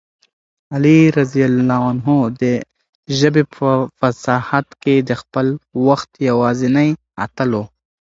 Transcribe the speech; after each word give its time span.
علي 0.73 0.99
رض 1.15 1.31
د 2.41 2.43
ژبې 3.19 3.43
په 3.55 3.69
فصاحت 3.99 4.67
کې 4.83 4.95
د 5.09 5.11
خپل 5.21 5.47
وخت 5.87 6.09
یوازینی 6.29 6.89
اتل 7.25 7.49
و. 7.59 7.61